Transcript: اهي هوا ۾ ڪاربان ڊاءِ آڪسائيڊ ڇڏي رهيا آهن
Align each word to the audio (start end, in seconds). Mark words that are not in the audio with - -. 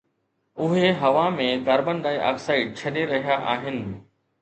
اهي 0.67 0.85
هوا 1.03 1.27
۾ 1.41 1.49
ڪاربان 1.69 2.01
ڊاءِ 2.07 2.19
آڪسائيڊ 2.33 2.75
ڇڏي 2.83 3.09
رهيا 3.15 3.41
آهن 3.57 3.83